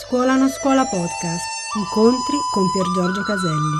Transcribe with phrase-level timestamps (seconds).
[0.00, 1.44] Scuola non scuola podcast.
[1.76, 3.76] Incontri con Pier Giorgio Caselli.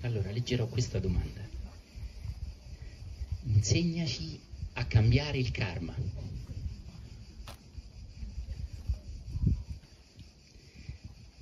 [0.00, 1.40] Allora, leggerò questa domanda.
[3.42, 4.40] Insegnaci
[4.72, 5.94] a cambiare il karma.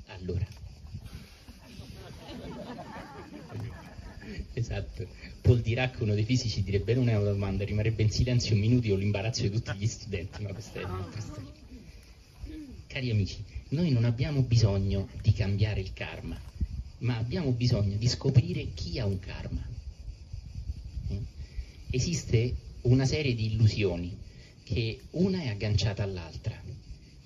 [0.09, 0.47] Allora.
[4.73, 5.07] Esatto.
[5.43, 8.91] Paul Dirac, uno dei fisici, direbbe non è una domanda, rimarrebbe in silenzio un minuto
[8.91, 11.51] o l'imbarazzo di tutti gli studenti, ma questa è un'altra storia.
[12.87, 16.41] Cari amici, noi non abbiamo bisogno di cambiare il karma,
[16.99, 19.63] ma abbiamo bisogno di scoprire chi ha un karma.
[21.09, 21.21] Eh?
[21.91, 24.17] Esiste una serie di illusioni
[24.63, 26.59] che una è agganciata all'altra.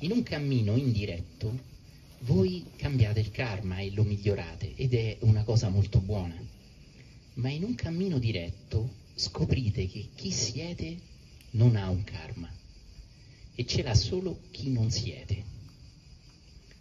[0.00, 1.74] In un cammino indiretto
[2.20, 6.54] voi cambiate il karma e lo migliorate ed è una cosa molto buona.
[7.36, 10.96] Ma in un cammino diretto scoprite che chi siete
[11.50, 12.50] non ha un karma
[13.54, 15.44] e ce l'ha solo chi non siete.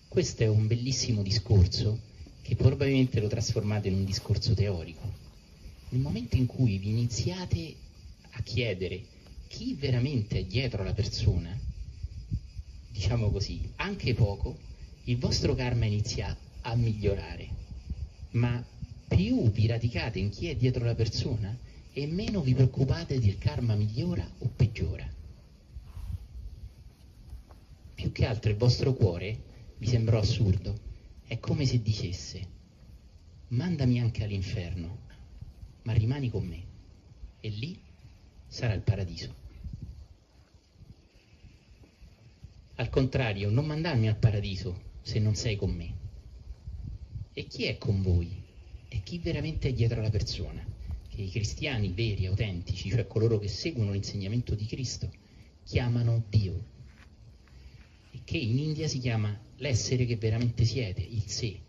[0.08, 2.00] Questo è un bellissimo discorso
[2.42, 5.14] che probabilmente lo trasformate in un discorso teorico.
[5.90, 7.76] Nel momento in cui vi iniziate
[8.32, 9.04] a chiedere
[9.48, 11.58] chi veramente è dietro la persona,
[12.92, 14.58] diciamo così, anche poco,
[15.06, 17.50] il vostro karma inizia a migliorare.
[18.32, 18.64] Ma
[19.08, 21.58] più vi radicate in chi è dietro la persona
[21.94, 25.08] e meno vi preoccupate del karma migliora o peggiora.
[27.94, 29.44] Più che altro il vostro cuore,
[29.78, 30.78] vi sembrò assurdo,
[31.26, 32.54] è come se dicesse
[33.50, 35.00] mandami anche all'inferno,
[35.84, 36.64] ma rimani con me
[37.40, 37.80] e lì
[38.48, 39.44] sarà il paradiso.
[42.76, 45.94] Al contrario, non mandarmi al paradiso se non sei con me.
[47.34, 48.45] E chi è con voi?
[48.96, 50.66] E chi veramente è dietro la persona?
[51.10, 55.12] Che i cristiani veri, autentici, cioè coloro che seguono l'insegnamento di Cristo,
[55.66, 56.64] chiamano Dio.
[58.12, 61.60] E che in India si chiama l'essere che veramente siete, il sé.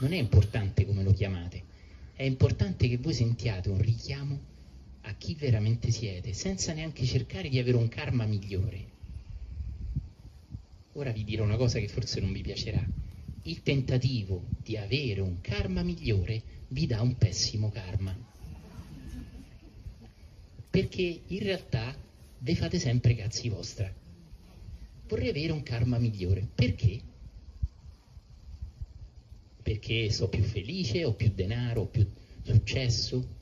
[0.00, 1.64] Non è importante come lo chiamate,
[2.12, 4.38] è importante che voi sentiate un richiamo
[5.00, 8.84] a chi veramente siete, senza neanche cercare di avere un karma migliore.
[10.92, 12.86] Ora vi dirò una cosa che forse non vi piacerà.
[13.44, 18.16] Il tentativo di avere un karma migliore vi dà un pessimo karma.
[20.70, 21.96] Perché in realtà
[22.38, 23.92] vi fate sempre cazzi vostra.
[25.08, 26.46] Vorrei avere un karma migliore.
[26.54, 27.00] Perché?
[29.62, 32.06] Perché sto più felice, ho più denaro, ho più
[32.42, 33.36] successo.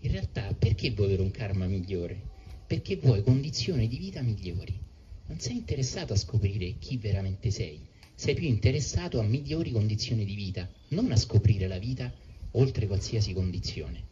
[0.00, 2.28] In realtà perché vuoi avere un karma migliore?
[2.66, 4.78] Perché vuoi condizioni di vita migliori.
[5.26, 7.80] Non sei interessato a scoprire chi veramente sei,
[8.14, 12.12] sei più interessato a migliori condizioni di vita, non a scoprire la vita
[12.52, 14.08] oltre qualsiasi condizione.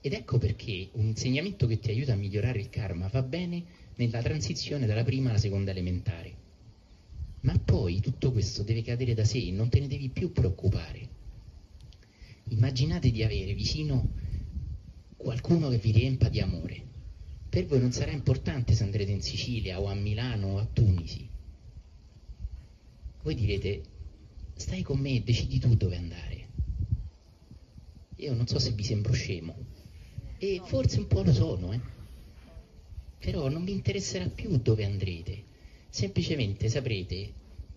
[0.00, 3.64] Ed ecco perché un insegnamento che ti aiuta a migliorare il karma va bene
[3.96, 6.42] nella transizione dalla prima alla seconda elementare.
[7.40, 11.08] Ma poi tutto questo deve cadere da sé, non te ne devi più preoccupare.
[12.48, 14.10] Immaginate di avere vicino
[15.16, 16.82] qualcuno che vi riempa di amore.
[17.48, 21.26] Per voi non sarà importante se andrete in Sicilia o a Milano o a Tunisi.
[23.22, 23.82] Voi direte,
[24.54, 26.48] stai con me e decidi tu dove andare.
[28.16, 29.56] Io non so se vi sembro scemo,
[30.38, 31.80] e forse un po' lo sono, eh?
[33.18, 35.44] però non vi interesserà più dove andrete,
[35.88, 37.32] semplicemente saprete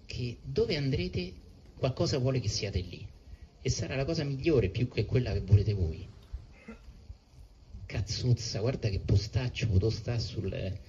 [0.05, 1.33] che dove andrete
[1.77, 3.05] qualcosa vuole che siate lì
[3.61, 6.05] e sarà la cosa migliore più che quella che volete voi.
[7.85, 10.79] Cazzuzza, guarda che postaccio potevo stare sul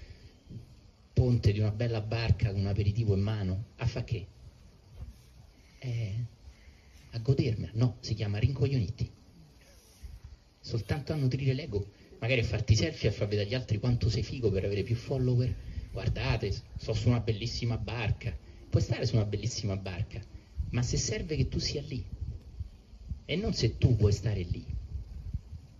[1.13, 3.65] ponte di una bella barca con un aperitivo in mano.
[3.77, 4.27] A fa che?
[5.81, 6.15] Eh,
[7.11, 9.11] a godermela, no, si chiama rincoglioniti.
[10.61, 11.87] Soltanto a nutrire l'ego,
[12.19, 14.97] magari a farti selfie a far vedere agli altri quanto sei figo per avere più
[14.97, 15.55] follower.
[15.93, 18.37] Guardate, sto su una bellissima barca.
[18.69, 20.21] Puoi stare su una bellissima barca,
[20.71, 22.05] ma se serve che tu sia lì.
[23.25, 24.67] E non se tu vuoi stare lì.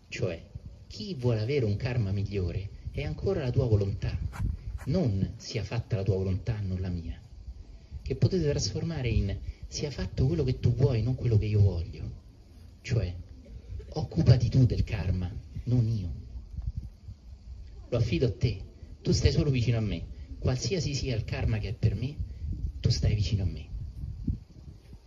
[0.09, 0.43] Cioè,
[0.87, 4.17] chi vuole avere un karma migliore è ancora la tua volontà,
[4.85, 7.21] non sia fatta la tua volontà, non la mia,
[8.03, 12.11] che potete trasformare in sia fatto quello che tu vuoi, non quello che io voglio.
[12.81, 13.15] Cioè,
[13.91, 15.31] occupati tu del karma,
[15.65, 16.13] non io.
[17.91, 18.65] Lo affido a te,
[19.03, 20.07] tu stai solo vicino a me,
[20.39, 22.17] qualsiasi sia il karma che è per me,
[22.81, 23.67] tu stai vicino a me.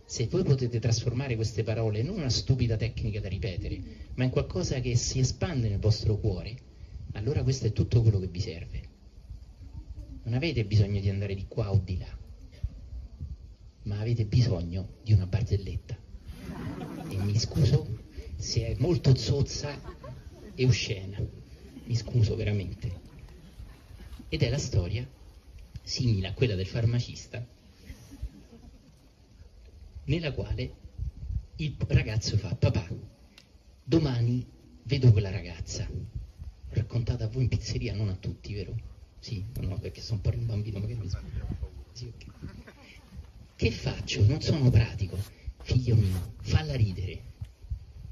[0.04, 3.80] Se voi potete trasformare queste parole non in una stupida tecnica da ripetere,
[4.14, 6.54] ma in qualcosa che si espande nel vostro cuore,
[7.12, 8.82] allora questo è tutto quello che vi serve.
[10.24, 12.18] Non avete bisogno di andare di qua o di là,
[13.84, 15.98] ma avete bisogno di una barzelletta.
[17.08, 17.86] e mi scuso
[18.36, 19.80] se è molto zozza
[20.54, 21.18] e oscena.
[21.84, 23.00] Mi scuso veramente.
[24.28, 25.06] Ed è la storia
[25.82, 27.44] simile a quella del farmacista,
[30.04, 30.74] nella quale
[31.56, 32.88] il ragazzo fa, papà,
[33.82, 34.46] domani
[34.84, 35.88] vedo quella ragazza.
[36.70, 38.74] Raccontata a voi in pizzeria, non a tutti, vero?
[39.18, 41.08] Sì, no, perché sono un po' un bambino, magari mi
[41.92, 42.61] sì, okay.
[43.62, 44.24] Che faccio?
[44.24, 45.16] Non sono pratico.
[45.62, 47.22] Figlio mio, falla ridere.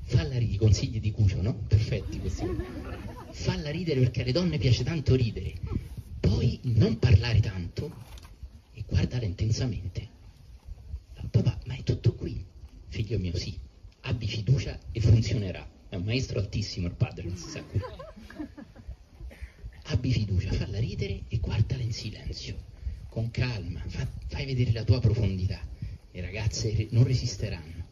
[0.02, 1.54] Falla ridere, consigli di Cucio, no?
[1.66, 2.46] Perfetti questi.
[3.30, 5.54] Falla ridere perché alle donne piace tanto ridere.
[6.20, 7.92] Poi non parlare tanto
[8.74, 10.08] e guardala intensamente.
[11.28, 12.46] Papà, ma è tutto qui.
[12.86, 13.58] Figlio mio, sì,
[14.02, 15.68] abbi fiducia e funzionerà.
[15.88, 17.80] È un maestro altissimo il padre, non si sa qui.
[19.86, 22.68] Abbi fiducia, falla ridere e guardala in silenzio
[23.10, 25.60] con calma, fa, fai vedere la tua profondità.
[26.12, 27.84] Le ragazze non resisteranno.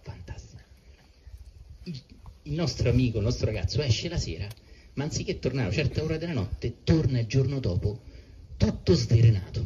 [0.00, 0.62] Fantastico.
[1.84, 2.02] Il,
[2.44, 4.48] il nostro amico, il nostro ragazzo esce la sera,
[4.94, 8.00] ma anziché tornare a una certa ora della notte, torna il giorno dopo
[8.56, 9.64] tutto sdrenato,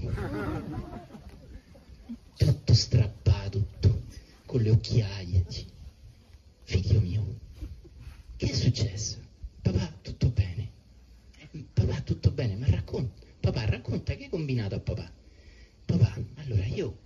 [2.37, 4.03] tutto strappato, tutto,
[4.47, 5.45] con le occhiaie.
[6.65, 7.39] Figlio mio,
[8.37, 9.17] che è successo?
[9.63, 10.71] Papà, tutto bene.
[11.73, 15.11] Papà, tutto bene, ma racconta papà racconta che hai combinato a papà.
[15.87, 16.97] Papà, allora io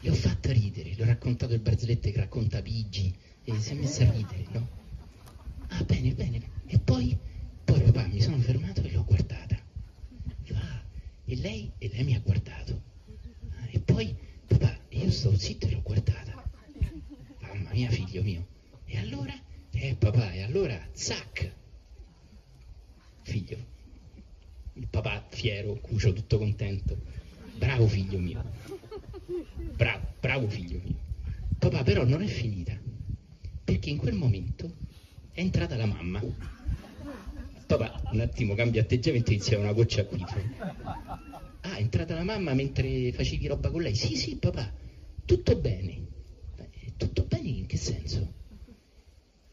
[0.00, 3.14] gli ho fatto ridere, gli ho raccontato il barzellette che racconta Pigi
[3.44, 4.68] e si è messo a ridere, no?
[5.68, 6.42] Ah, bene, bene.
[6.66, 7.16] E poi,
[7.64, 9.56] poi papà mi sono fermato e l'ho guardata.
[10.42, 10.82] E, ah,
[11.24, 12.82] e lei, e lei mi ha guardato.
[13.50, 14.12] Ah, e poi,
[14.46, 16.50] papà, io sto zitto e l'ho guardata.
[17.40, 18.46] Mamma mia, figlio mio.
[18.84, 19.34] E allora?
[19.70, 21.52] Eh, papà, e allora, zac!
[23.22, 23.58] Figlio,
[24.72, 26.96] il papà fiero, Cucio tutto contento.
[27.58, 28.87] Bravo figlio mio.
[29.78, 30.96] Bravo, bravo figlio mio.
[31.56, 32.76] Papà però non è finita,
[33.62, 34.72] perché in quel momento
[35.30, 36.20] è entrata la mamma.
[37.64, 40.20] Papà, un attimo, cambia atteggiamento e inizia una goccia qui.
[41.60, 43.94] Ah, è entrata la mamma mentre facevi roba con lei?
[43.94, 44.68] Sì, sì, papà,
[45.24, 46.06] tutto bene.
[46.96, 48.32] Tutto bene in che senso?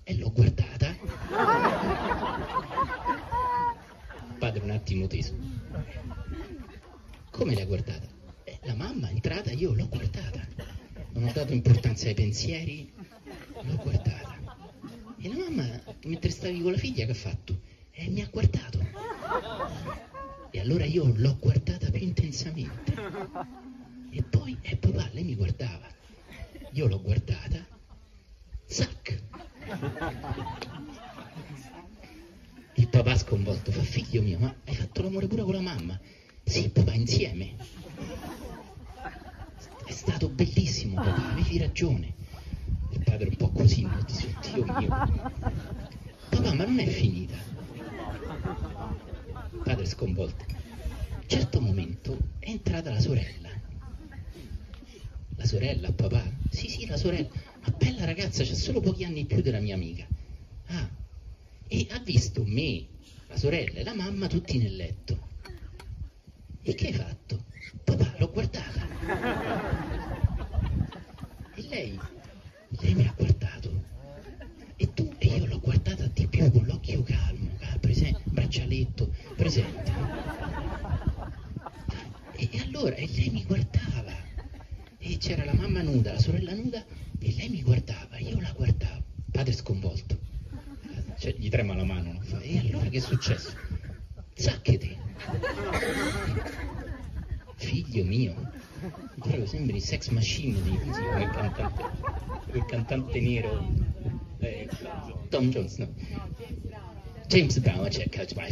[0.04, 0.95] E l'ho guardata
[4.39, 5.36] padre un attimo teso.
[7.30, 8.14] Come l'hai guardata?
[8.65, 10.45] La mamma è entrata, io l'ho guardata.
[11.13, 12.91] Non ho dato importanza ai pensieri,
[13.62, 14.38] l'ho guardata.
[15.19, 17.59] E la mamma, mentre stavi con la figlia, che ha fatto?
[17.91, 18.79] Eh, mi ha guardato.
[20.50, 22.94] E allora io l'ho guardata più intensamente.
[24.09, 25.88] E poi, eh papà, lei mi guardava.
[26.71, 27.65] Io l'ho guardata.
[28.65, 29.21] Zac!
[32.73, 36.00] Il papà sconvolto fa, figlio mio, ma hai fatto l'amore pure con la mamma?
[36.44, 37.56] Sì, papà, insieme.
[39.85, 42.13] È stato bellissimo, papà, avevi ragione.
[42.89, 44.89] Il padre un po' così, dice, Dio mio.
[46.29, 47.35] Papà, ma non è finita.
[49.51, 50.43] Il padre sconvolto.
[50.49, 53.49] A un certo momento è entrata la sorella.
[55.35, 56.23] La sorella, papà?
[56.49, 57.29] Sì, sì, la sorella.
[57.61, 60.07] Ma bella ragazza, c'ha solo pochi anni in più della mia amica.
[60.67, 60.89] Ah,
[61.67, 62.88] e ha visto me,
[63.27, 65.25] la sorella e la mamma tutti nel letto.
[66.67, 67.45] E che hai fatto?
[67.83, 68.88] Papà, l'ho guardata.
[71.53, 72.00] E lei,
[72.69, 73.84] lei mi ha guardato.
[74.75, 79.91] E tu e io l'ho guardata di più con l'occhio calmo, presente, braccialetto, presente.
[82.31, 84.13] E, e allora, e lei mi guardava.
[84.98, 86.84] E c'era la mamma nuda, la sorella nuda,
[87.19, 89.03] e lei mi guardava, io la guardavo.
[89.29, 90.25] Padre sconvolto
[91.17, 92.39] cioè, gli trema la mano, no?
[92.39, 93.53] E allora che è successo?
[94.38, 94.98] Zacchete!
[97.56, 98.51] Figlio mio,
[99.18, 101.84] proprio sembri sex machine di come cantante,
[102.50, 103.65] quel cantante nero,
[104.39, 104.70] eh,
[105.30, 105.94] Tom Jones, no?
[107.27, 108.08] James Brown, cioè,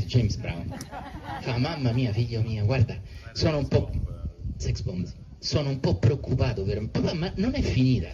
[0.06, 0.74] James Brown.
[1.42, 2.98] Fa, mamma mia, figlio mio, guarda,
[3.34, 3.92] sono un po'...
[4.56, 5.14] Sex bombs.
[5.40, 6.88] Sono un po' preoccupato per...
[6.90, 8.10] Papà, ma non è finita.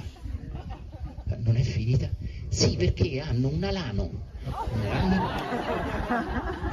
[1.38, 2.10] Non è finita?
[2.50, 4.28] Sì, perché hanno un alano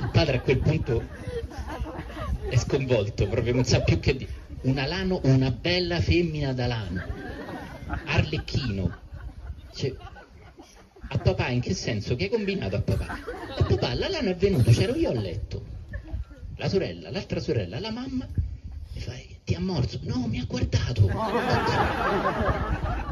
[0.01, 1.05] il padre a quel punto
[2.49, 4.45] è sconvolto, proprio non sa più che dire.
[4.63, 7.03] Un alano, una bella femmina d'alano,
[8.07, 9.05] arlecchino.
[9.75, 9.95] Cioè,
[11.09, 12.17] a papà in che senso?
[12.17, 13.19] Che hai combinato a papà?
[13.59, 15.75] A papà l'alano è venuto, c'ero io a letto.
[16.57, 18.27] La sorella, l'altra sorella, la mamma,
[18.95, 19.99] e fai, ti ha morso?
[20.03, 21.07] No, mi ha guardato.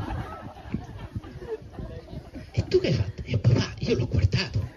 [2.57, 3.23] E tu che hai fatto?
[3.25, 4.71] E papà, io l'ho guardato.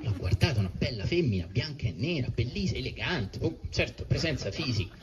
[0.00, 4.96] L'ho guardato, una bella femmina, bianca e nera, bellissima, elegante, oh, certo, presenza fisica.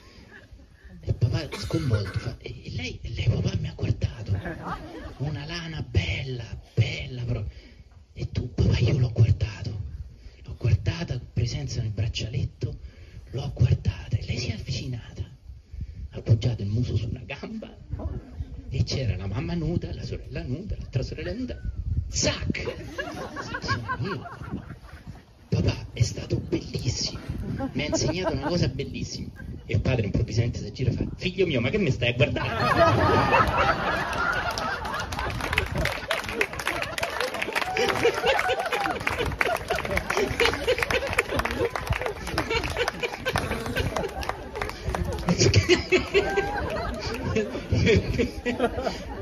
[1.00, 4.38] E papà sconvolto fa, e lei, lei papà mi ha guardato.
[5.20, 6.44] Una lana bella
[6.74, 7.50] bella, proprio.
[8.14, 9.82] E tu, papà, io l'ho guardato,
[10.44, 12.78] l'ho guardata, presenza nel braccialetto,
[13.32, 15.24] l'ho guardata e lei si è avvicinata,
[16.10, 17.78] ha appoggiato il muso su una gamba
[18.70, 21.60] e c'era la mamma nuda, la sorella nuda, l'altra sorella nuda,
[22.08, 22.76] zac!
[25.50, 27.20] Papà, è stato bellissimo,
[27.74, 29.30] mi ha insegnato una cosa bellissima.
[29.66, 32.14] E il padre improvvisamente si gira e fa, figlio mio, ma che mi stai a
[32.14, 34.08] guardare?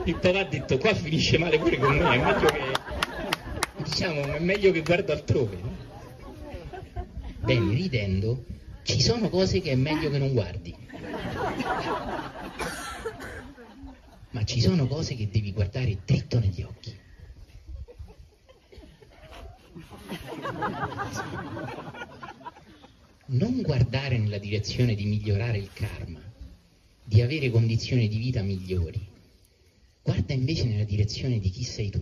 [0.04, 2.62] Il papà ha detto qua finisce male pure con me, è meglio che
[3.84, 5.58] diciamo è meglio che guardo altrove.
[7.40, 8.44] Bene, ridendo,
[8.84, 10.76] ci sono cose che è meglio che non guardi.
[14.32, 16.96] Ma ci sono cose che devi guardare dritto negli occhi.
[23.30, 26.22] Non guardare nella direzione di migliorare il karma,
[27.08, 29.00] di avere condizioni di vita migliori.
[30.04, 32.02] Guarda invece nella direzione di chi sei tu.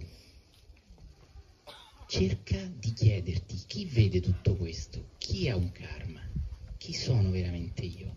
[2.07, 6.27] Cerca di chiederti chi vede tutto questo, chi ha un karma,
[6.77, 8.15] chi sono veramente io.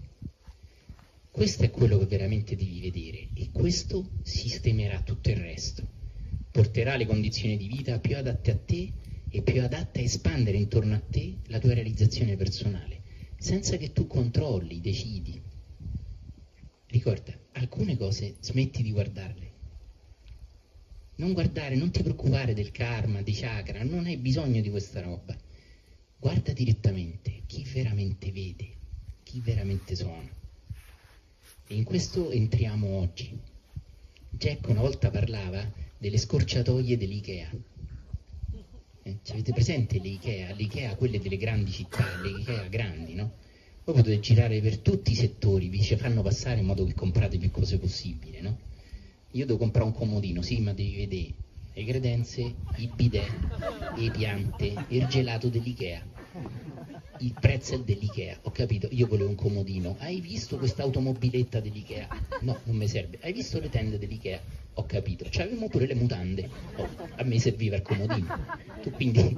[1.31, 5.87] Questo è quello che veramente devi vedere e questo sistemerà tutto il resto.
[6.51, 8.93] Porterà le condizioni di vita più adatte a te
[9.29, 13.03] e più adatte a espandere intorno a te la tua realizzazione personale,
[13.37, 15.49] senza che tu controlli, decidi.
[16.99, 19.53] Ricorda, alcune cose smetti di guardarle.
[21.15, 25.37] Non guardare, non ti preoccupare del karma, dei chakra, non hai bisogno di questa roba.
[26.19, 28.69] Guarda direttamente chi veramente vede,
[29.23, 30.29] chi veramente sono.
[31.69, 33.31] E in questo entriamo oggi.
[34.31, 37.49] Jack una volta parlava delle scorciatoie dell'IKEA
[39.05, 40.53] eh, avete presente le Ikea?
[40.53, 43.47] Le Ikea, quelle delle grandi città, le Ikea grandi, no?
[43.89, 47.39] Voi potete girare per tutti i settori, vi ci fanno passare in modo che comprate
[47.39, 48.59] più cose possibile, no?
[49.31, 51.33] Io devo comprare un comodino, sì, ma devi vedere
[51.73, 53.33] le credenze, i bidet,
[53.97, 56.05] le piante, il gelato dell'Ikea,
[57.21, 58.41] il prezzo dell'Ikea.
[58.43, 59.97] Ho capito, io volevo un comodino.
[60.01, 62.09] Hai visto questa automobiletta dell'Ikea?
[62.41, 63.17] No, non mi serve.
[63.23, 64.39] Hai visto le tende dell'Ikea?
[64.75, 65.25] Ho capito.
[65.31, 66.47] C'avevamo pure le mutande.
[66.77, 68.37] Oh, a me serviva il comodino.
[68.83, 69.35] Tu quindi,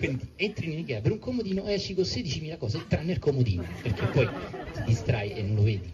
[0.00, 3.62] quindi entri in Ikea per un comodino e esci con 16.000 cose tranne il comodino,
[3.82, 4.26] perché poi
[4.72, 5.92] ti distrai e non lo vedi.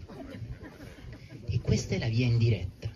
[1.49, 2.89] E questa è la via indiretta.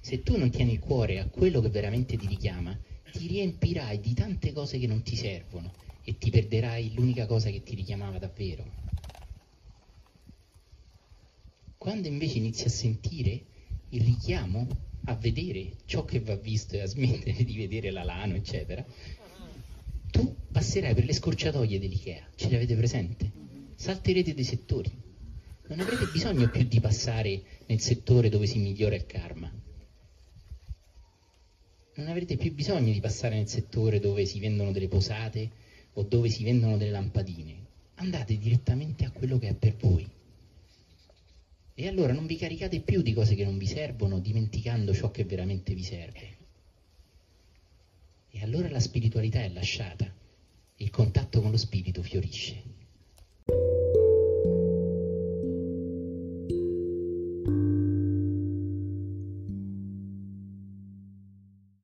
[0.00, 2.74] Se tu non tieni il cuore a quello che veramente ti richiama,
[3.12, 5.70] ti riempirai di tante cose che non ti servono
[6.02, 8.64] e ti perderai l'unica cosa che ti richiamava davvero.
[11.76, 13.42] Quando invece inizi a sentire
[13.90, 14.66] il richiamo
[15.04, 18.82] a vedere ciò che va visto e a smettere di vedere la lano, eccetera,
[20.54, 23.28] passerai per le scorciatoie dell'IKEA, ce le avete presente?
[23.74, 24.88] Salterete dei settori.
[25.66, 29.52] Non avrete bisogno più di passare nel settore dove si migliora il karma.
[31.96, 35.50] Non avrete più bisogno di passare nel settore dove si vendono delle posate
[35.94, 37.56] o dove si vendono delle lampadine.
[37.96, 40.08] Andate direttamente a quello che è per voi.
[41.74, 45.24] E allora non vi caricate più di cose che non vi servono, dimenticando ciò che
[45.24, 46.36] veramente vi serve.
[48.30, 50.22] E allora la spiritualità è lasciata,
[50.78, 52.62] il contatto con lo spirito fiorisce.